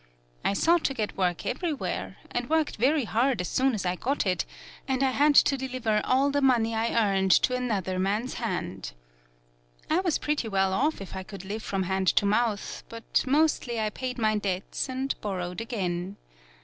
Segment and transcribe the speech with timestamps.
[0.43, 4.25] I sought to get work everywhere, and worked very hard as soon as I got
[4.25, 4.45] it,
[4.87, 8.93] and I had to deliver all the money I earned to another man's hand.
[9.91, 13.79] I was pretty well off if I could live from hand to mouth, but mostly
[13.79, 16.17] I paid my debts and borrowed again.